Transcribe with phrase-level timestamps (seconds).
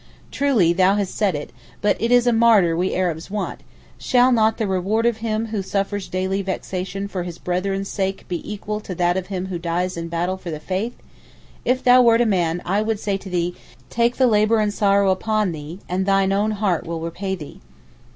[0.31, 3.61] 'Truly thou hast said it, but it is a martyr we Arabs want;
[3.99, 8.41] shall not the reward of him who suffers daily vexation for his brethren's sake be
[8.51, 10.95] equal to that of him who dies in battle for the faith?
[11.65, 13.55] If thou wert a man, I would say to thee,
[13.91, 17.61] take the labour and sorrow upon thee, and thine own heart will repay thee.